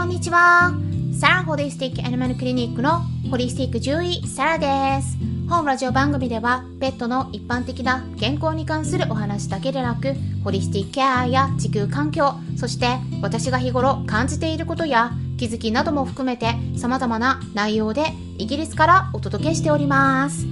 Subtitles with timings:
[0.00, 0.72] こんにちは。
[1.12, 3.00] サラホリスティックアニマルクリニックの
[3.30, 5.18] ホリスティック獣医サラです。
[5.46, 18.04] 本ラジオ番組ではペットの一般的な健康に関するお話だけでなくホリスティックケアや地球環境そして私が日頃感じていることや気づきなども含めて様々な内容で
[18.38, 20.46] イギリスからお届けしております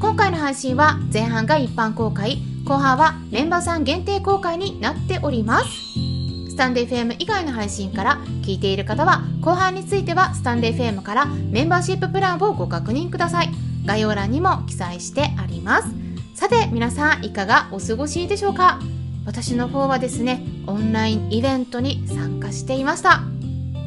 [0.00, 6.17] 今回の配信は前半が一般公開後半はメンバーさん限定公開になっております
[6.58, 13.50] タンデー FM 以外の配信から聞いている方は後半についてはスタンデー FM からメンバーシッププランをご確認ください。
[13.86, 15.88] 概要欄にも記載してあります。
[16.34, 18.80] さて皆さんいかがお過ごしでしょうか？
[19.24, 23.20] 私の方はですねオンラインイベントに参加していました。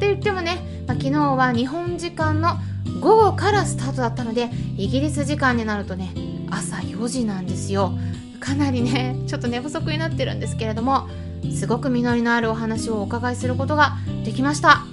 [0.00, 2.56] 言ってもね、まあ、昨日は日本時間の
[3.00, 6.14] 午後からスタートだったのでイギリス時間になるとね
[6.50, 7.92] 朝4時なんですよ。
[8.40, 11.08] かなりねちょっと寝不足になってるんですけれども
[11.50, 14.84] すごく実りのあるお話をお伺いすることができました。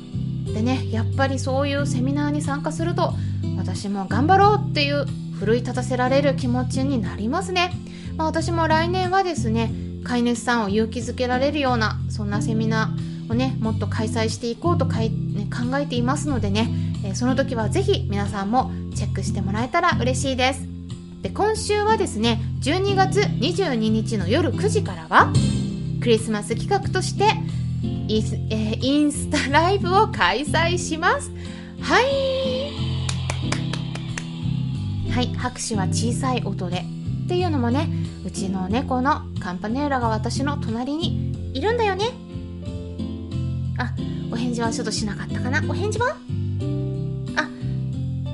[0.53, 3.13] でねやっぱりそういうセミナーに参加すると
[3.57, 5.05] 私も頑張ろうっていう
[5.39, 7.71] 奮い立たせられる気持ちになりますね、
[8.17, 9.71] まあ、私も来年はですね
[10.03, 16.69] 飼い主さんを勇気づけられるようなそんなセミナーをねもっと開催していこうとかい、ね、考えていますのでね、
[17.05, 20.67] え、その時は是非皆さんもチェックしてもらえたら嬉しいです。
[21.21, 25.33] で今週はですね12月22日の夜9時からは
[26.01, 27.25] クリスマス企画として
[28.07, 31.31] イ,、えー、インスタライブを開催します。
[31.81, 32.71] はい。
[35.11, 35.33] はい。
[35.35, 36.85] 拍手は小さい音で。
[37.25, 37.87] っていうのもね
[38.25, 42.05] うちの猫のカンパネーラが私の隣にいるんだよね。
[43.77, 43.93] あ
[44.31, 45.61] お返事はちょっとしなかったかな。
[45.69, 46.17] お返事は？
[47.35, 47.47] あ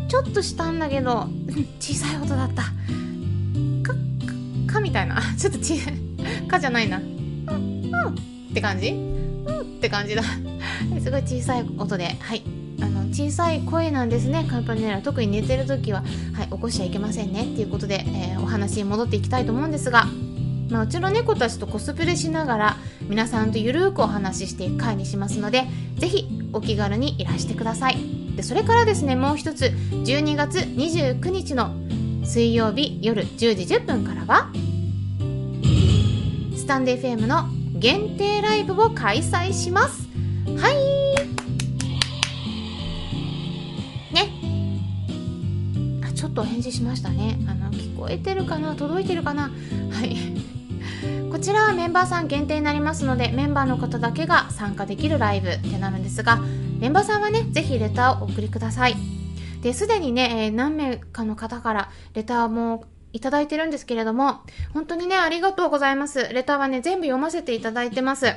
[0.08, 1.28] ちょっとしたんだけど
[1.82, 2.64] 小さい音だった。
[2.64, 2.72] か
[4.68, 5.22] かかみたいな。
[5.38, 7.02] ちょっと小さいかじゃないな。
[8.52, 8.90] って感じ？
[8.90, 10.24] うんって感じだ。
[11.02, 12.16] すごい小さい音で。
[12.20, 12.44] はい。
[12.82, 14.46] あの小さい声なんですね。
[14.50, 15.02] カンパネラ。
[15.02, 20.08] 特に寝てる時は、はい、起こしちゃいけませんねっていうことで、えー、お話に戻っていきたいと思うんですが、
[20.70, 22.78] まあ、うちの猫たちとコスプレしながら
[23.08, 25.66] 皆さんとゆるーくお話ししていく回にしますので
[25.98, 27.98] ぜひお気軽にいらしてください。
[28.36, 29.66] でそれからですねもう一つ。
[29.66, 31.74] 12月29日の
[32.26, 34.50] 水曜日夜10時10分からは
[36.58, 40.08] スタンデー FM の限定ライブを開催します。
[40.58, 40.76] はい。
[44.14, 44.32] ね。
[46.04, 47.38] あちょっとお返事しましたね。
[47.48, 48.76] あの聞こえてるかな？
[48.76, 49.44] 届いてるかな？
[49.44, 50.16] はい。
[51.30, 56.38] こちらはメンバーさん限定になりますのでメンバーの方だけが参加できるライブってなるんですが
[56.80, 58.96] メンバーさんはねぜひレターをお送りください。
[59.62, 64.42] ですでにね、えー、何名かの方からレターもいただいてるんですけれども、
[64.74, 66.28] 本当にね、ありがとうございます。
[66.34, 68.28] レターはね、全部読ませていただいてます。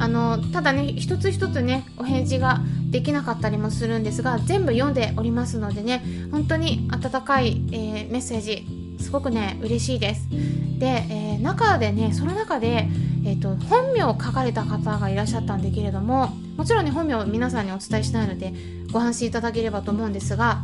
[0.00, 2.60] あの、ただね、一つ一つね、お返事が
[2.90, 6.02] できなかったりもするんですが、全部読んでおりますのでね、
[6.32, 8.66] 本当に温かい、えー、メッセージ、
[8.98, 10.28] すごくね、嬉しいです。
[10.80, 12.88] で、えー、中でね、その中で、
[13.24, 18.52] えっ、と、本名を書かれた方がいらっしゃったんだけれども、もちろんね、本名を皆さんにお伝えしないので、
[18.92, 20.62] ご安心いただければと思うんですが、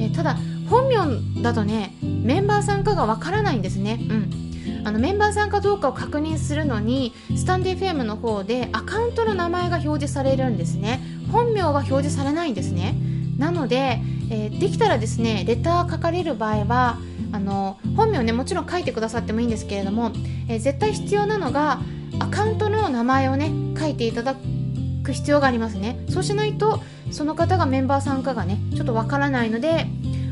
[0.00, 0.36] えただ、
[0.68, 3.98] 本名だとねメンバーさんかがわからないんですね。
[4.08, 4.46] うん。
[4.84, 11.00] あのメンバーさんかどうかを確認するのにスタンデー FM の方でアカウントの名前が表示されるんですね。
[11.32, 12.94] 本名は表示されないんですね。
[13.36, 14.00] なので、
[14.30, 16.98] えー、できたらですねレター書かれる場合は
[17.32, 20.12] あの本名ねもちろん書いてくださってもいいんですけれども、
[20.48, 21.80] えー、絶対必要なのが
[22.18, 24.36] アカウントの名前をね書いていただ
[25.02, 26.04] く必要がありますね。
[26.08, 29.86] そうしないとその方がメンバーさんかがねちょっとわからないので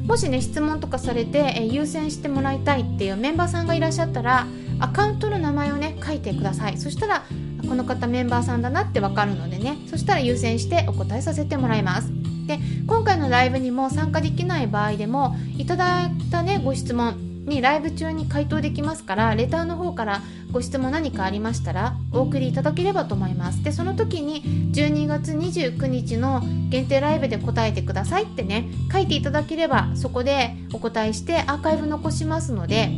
[0.05, 4.47] もしね質問とかされて、え優先してもらいたいっていうメンバーさんがいらっしゃったら
[4.79, 6.79] アカウントの名前をね書いてください。
[6.79, 7.25] そしたら
[7.67, 12.11] この方メンバーさんだなってわかるのでねそしたら優先してお答えさせてもらいます。
[12.47, 23.63] で今回のライブにも参加できない場合でもいただいたねご質問にライブ中に回答できますからレターの方からご質問何かありましたらお送りいただければと思います。
[23.63, 24.43] でその時に
[24.73, 32.91] 12月29日の限定ライブで答えてくださいってね書いていただければそこでお答えしてアーカイブ残しますので。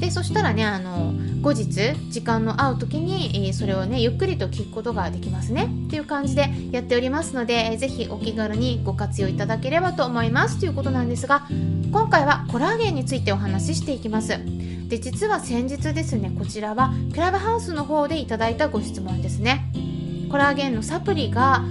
[0.00, 1.12] でそしたらねあの
[1.42, 5.70] 後日時間の合う時にそれをねゆっくりと聞くことができますね。
[5.86, 10.58] っていう感じでやっておりますので是非お気軽にご活用いただければと思います。
[10.58, 11.46] ということなんですが
[11.92, 14.38] 今回はコラーゲンについてお話ししていきます。
[14.88, 19.72] で実は先日ですねこちらはクラブハウスの方でいただいたご質問ですね。
[20.30, 21.64] コラーゲンのサプリが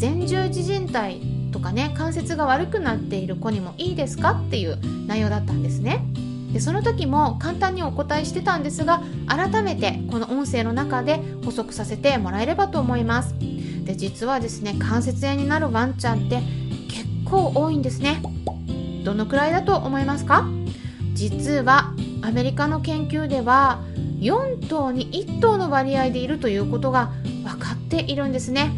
[0.00, 4.78] 前十字靭帯とかね関節が悪くなっている子にもいいですかっていう
[5.08, 6.04] 内容だったんですね。
[6.52, 13.34] でその時も簡単にお答えしてたんですが改めてこの音声の中で補足させてもらえればと思います。
[13.84, 16.40] で実はですね関節炎になるワンちゃんって
[16.88, 18.22] 結構多いんですね。
[19.04, 20.48] どのくらいだと思いますか？
[21.12, 21.92] 実は
[22.22, 23.80] アメリカの研究では
[24.18, 27.12] 4頭に1頭の割合でいるということが
[27.44, 28.72] 分かっているんですね。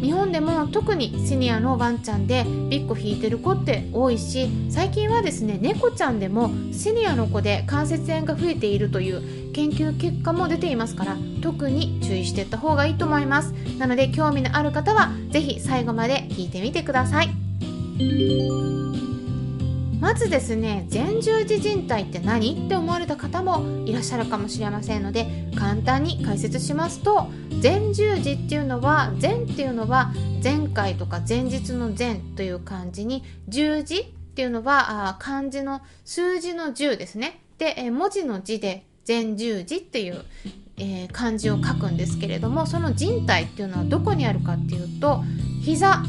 [0.00, 13.52] 日本でも特にシニアのワンちゃんでビッコ引いてる子って多いし最近はですね猫ちゃんでもシニアの子で関節炎が増えているという研究結果も出ていますから特に注意していった方がいいと思います。
[13.78, 17.30] なので興味のある方は是非最後まで聞いてみてください。
[20.02, 22.66] まずですね前十字靭帯って何？
[22.66, 27.28] って思われた方もいらっしゃるかもしれませんので簡単に解説しますと
[27.62, 30.12] 前十字っていうのは前っていうのは
[30.42, 34.04] 前回とか前日の前という漢字に十字っ
[34.34, 37.40] ていうのはあ漢字の数字の10ですね。
[37.58, 40.24] で、え文字の字で前十字っていう、
[40.78, 45.22] えー、漢字を書くんですけれどもその人体っていうのはどこにあるかっていうと
[45.62, 46.02] 膝。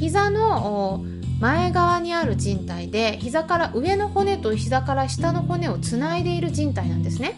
[0.00, 1.04] 膝の
[1.42, 7.36] 前側にある人体で膝から上の骨と膝から下の骨をつないでいる人体なんですね。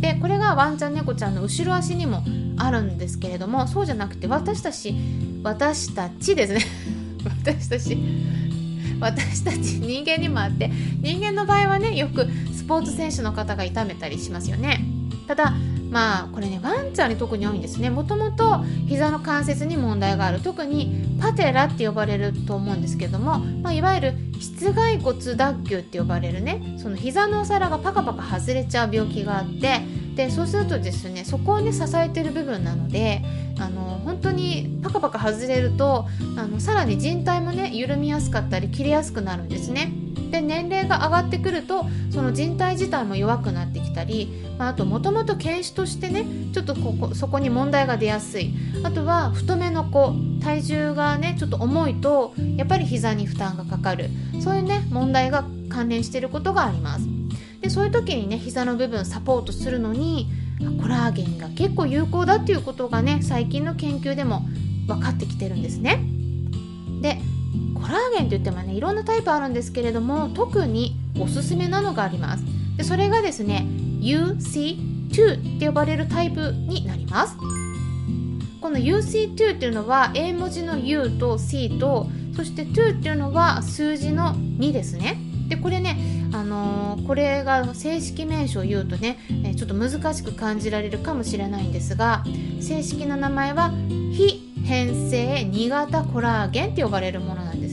[0.00, 2.24] でこれがワンちゃん猫ちゃんの後ろ足にも
[2.56, 4.96] あるんですけれどもそうじゃなくて私たち
[5.44, 6.60] 私たちですね。
[7.24, 7.96] 私たち
[8.98, 10.68] 私たち人間にもあって
[11.00, 14.84] 人間の場合はねよくスポーツ選手の方が痛めたりしますよね。
[15.28, 15.54] ただ
[15.94, 17.88] まあこれねワンちゃんに特に多いんですね。
[17.88, 20.40] もともと膝の関節に問題がある。
[20.40, 26.74] 特にパテラって呼ばれると思うんですけども、まあ、いわゆる室外骨脱臼って呼ばれるね。
[26.78, 29.82] その膝のお皿がパカパカ外れちゃう病気があって
[30.16, 33.22] でそうするとですねそこをね支えてる部分なので
[33.60, 36.06] あの本当にパカパカ外れると
[36.36, 39.92] あのさらに人体もね緩みやすかったり切れやすくなるんですね。
[40.34, 44.28] で年齢が上がってくるとその人体自体も弱くなってきたり、
[44.58, 48.52] まあ、あともともと犬種としてねちょっとここそこに問題が出やすい。
[48.82, 54.10] あとは太めの子体重がねちょっと重いとやっぱり膝に負担がかかる。
[54.40, 57.06] そういうね問題が関連していることがあります。
[57.60, 60.26] でそういう時にね膝の部分サポートするのに
[60.82, 64.42] コラーゲンが結構有効だっていうことがね最近の研究でも
[64.88, 66.00] 分かってきてるんですね。
[67.84, 72.44] コラーゲンといってもねいろんなタイプあるんですけれども特におすすめなのがあります。
[72.78, 73.66] でそれがですね
[74.00, 77.36] UC2 って呼ばれるタイプになります。
[78.62, 85.18] この UC2 っていうのは A 文字の U と C とそして2っていうのは数字の2ですね。
[85.48, 85.98] でこれね、
[86.32, 92.24] あのー、これが正式名称を言うとね、えちょっと難しく感じられるかもしれないんですが
[92.62, 93.70] 正式な名前は
[94.10, 97.63] 非変性2型コラーゲンって呼ばれるものなんです。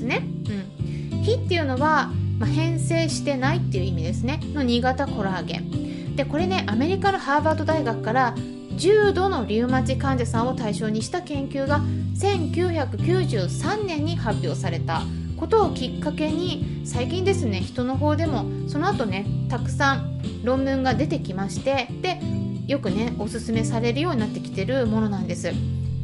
[1.21, 6.15] 非っていうのは、まあ、変性してないっていう意味ですねの2型コラーゲン。
[6.15, 8.35] でこれねアメリカのハーバード大学から
[8.75, 11.81] 重度のリウマチ患者さんを対象にした研究が
[12.15, 15.03] 1993年に発表された
[15.37, 22.19] ことをきっかけに最近ですね人の方でもその後ねたくさん論文が出てきましてで
[22.67, 25.51] よくねおすすめされるようになってきてるものなんです。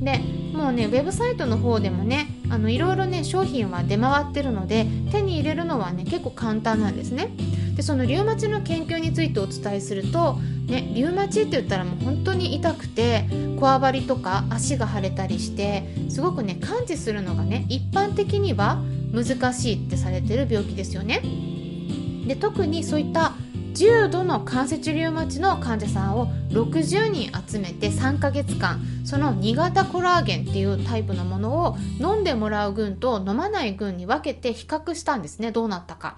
[0.02, 0.19] で
[0.54, 7.29] もうねウェブサイトの方でもねあのいろいろね商品は出回ってるので手に入れるのはね結構簡単なんですね。
[7.75, 10.33] でそのリウマチの研究についてお伝えすると
[10.67, 13.25] ねリウマチって言ったらもう本当に痛くて
[13.59, 18.81] こわばりとか足が腫れたりしてすごくね感知するのがね一般的には
[19.13, 21.21] 難しいってされてる病気ですよね。
[22.27, 23.33] で特にそういった
[23.78, 35.52] 重度の関節リウマチの患者さんを60人集めて3ヶ月間その2型コラーゲンっていうタイプのものを飲んでもらう群と飲まない群に分けて比較したんですね。
[35.52, 36.18] どうなったか。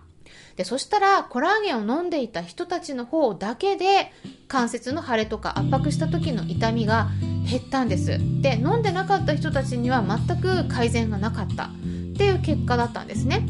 [0.55, 4.13] でそしたらコラーゲンを飲んでいた人たちの方だけで
[4.47, 7.09] 関節の腫れとか圧迫した時の痛みが
[7.49, 8.19] 減ったんです。
[8.41, 11.65] で飲んでなかった人たちには全く改善がなかった。
[11.65, 11.69] っ
[12.17, 13.45] ていう結果だったんですね。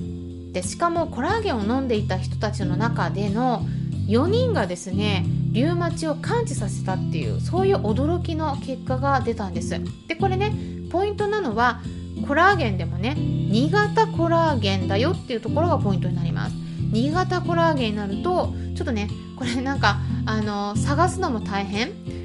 [0.52, 3.64] でしかもコラーゲンを飲んでいた人たちの中での
[4.10, 9.80] 4人がですねリウマチを感知させたっていうそういう驚きの結果が出たんです。
[10.08, 10.52] でこれね
[10.92, 11.82] ポイントなのは
[12.28, 16.56] コラーゲンでもね2型コラーゲンだよっていうところがポイントになります。
[16.92, 22.19] 2型コラーゲンになるとちょっとねこれなんかあの探すのも大変。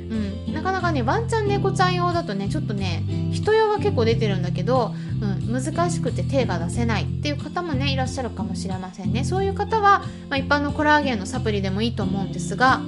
[0.47, 3.03] うん、なかなかねワンちゃん猫ちゃん用だとねちょっとね
[3.33, 9.25] 人用は結構出てるんだけど、うん、難しくて手が出せないっていう方もねいらっしゃるかもしれませんね。
[9.25, 12.81] そういう方は、まあ、一般のコラーゲンのサプリでもいいと思うんですが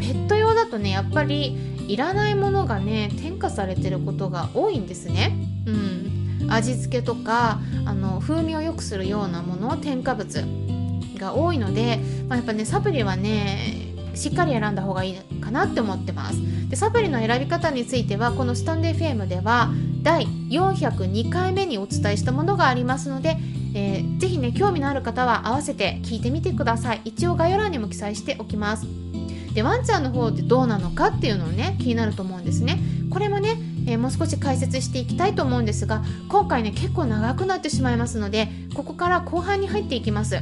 [0.00, 1.56] ペット用だとねやっぱり
[1.88, 5.36] いらないものがね添加されてることが多いんですね。
[5.66, 10.44] うん、味付けとかあの風味を良くするようなもの添加物
[11.18, 13.81] が多いので、まあ、やっぱねサプリはね
[14.14, 16.38] しっかり選んだ方がいいかなって思ってます。
[16.68, 19.70] でサプリの選び方についてはこのスタンデー FM では
[20.02, 23.36] 第402回目にお伝えしたものがありますので、
[23.74, 27.02] えー、ぜひね興味のある方は合わせて聞いてみてください。
[27.04, 28.86] 一応概要欄にも記載しておきます。
[29.54, 32.78] でワンちゃんの方ってどうなのかっていうのをね気になると思うんですね。
[33.10, 40.38] これもね、えー、もう少し解説していきたいと思うんですが今回ね結構長くなってしまいますのでここから後半に入っていきます。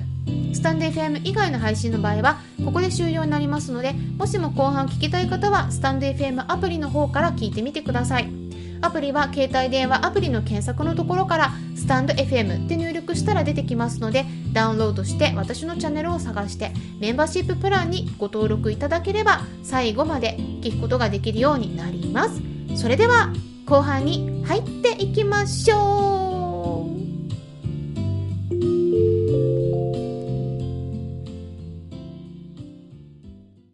[0.53, 8.41] スタンデー FM 以外の配信の場合はここで終了になりますのでもしも後半聞きたい方はスタンデー FM アプリの方から聞いてみてください。
[8.83, 22.41] アプリは携帯電話アプリの検索のところからスタンド FM って入力したら出てきますのでダウンロードして私のチャンネルを探してメンバーシッププランにご登録いただければ最後まで聞くことができるようになります。
[22.77, 23.33] それでは
[23.67, 26.30] 後半に入っていきましょう。